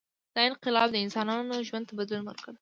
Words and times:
•دا 0.33 0.41
انقلاب 0.49 0.87
د 0.91 0.97
انسانانو 1.05 1.65
ژوند 1.67 1.85
ته 1.87 1.93
بدلون 1.99 2.23
ورکړ. 2.27 2.53